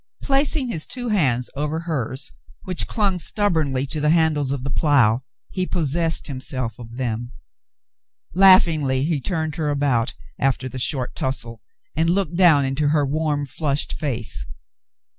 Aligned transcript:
Placing 0.23 0.67
his 0.69 0.87
two 0.87 1.09
hands 1.09 1.47
over 1.55 1.81
hers 1.81 2.31
which 2.63 2.87
clung 2.87 3.19
stubbornly 3.19 3.85
to 3.85 4.01
the 4.01 4.09
handles 4.09 4.49
of 4.49 4.63
the 4.63 4.71
plough, 4.71 5.21
he 5.51 5.67
possessed 5.67 6.25
himself 6.25 6.79
of 6.79 6.97
them. 6.97 7.33
Laughingly 8.33 9.03
he 9.03 9.21
turned 9.21 9.57
her 9.57 9.69
about 9.69 10.15
after 10.39 10.67
the 10.67 10.79
short 10.79 11.13
tussle, 11.15 11.61
and 11.95 12.09
looked 12.09 12.35
down 12.35 12.65
into 12.65 12.87
her 12.87 13.05
warm, 13.05 13.45
flushed 13.45 13.93
face. 13.93 14.43